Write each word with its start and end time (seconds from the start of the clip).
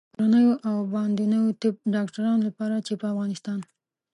کورنیو 0.15 0.53
او 0.67 0.75
باندنیو 0.93 1.57
طب 1.61 1.75
ډاکټرانو 1.95 2.39
لپاره 2.47 2.75
چې 2.85 2.93
په 2.99 3.05
افغانستان 3.13 3.59